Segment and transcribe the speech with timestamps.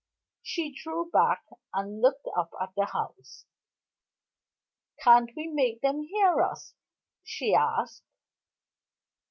[0.41, 1.45] She drew back,
[1.75, 3.45] and looked up at the house.
[5.03, 6.73] "Can't we make them hear us?"
[7.23, 8.01] she asked.